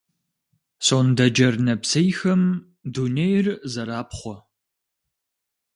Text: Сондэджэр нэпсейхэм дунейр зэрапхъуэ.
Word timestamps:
Сондэджэр 0.85 1.55
нэпсейхэм 1.65 2.41
дунейр 2.93 3.47
зэрапхъуэ. 3.71 4.37